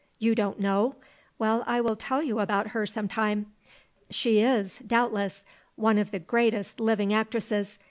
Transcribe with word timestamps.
You 0.17 0.33
don't 0.33 0.59
know? 0.59 0.95
Well, 1.37 1.63
I 1.67 1.79
will 1.79 1.95
tell 1.95 2.23
you 2.23 2.39
about 2.39 2.69
her 2.69 2.87
some 2.87 3.07
time. 3.07 3.51
She 4.09 4.41
is, 4.41 4.79
doubtless, 4.79 5.45
one 5.75 5.99
of 5.99 6.09
the 6.09 6.17
greatest 6.17 6.79
living 6.79 7.13
actresses. 7.13 7.77